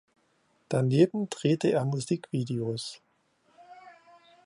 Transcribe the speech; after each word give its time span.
Daneben 0.67 1.29
drehte 1.29 1.67
er 1.67 1.85
Musikvideos. 1.85 3.03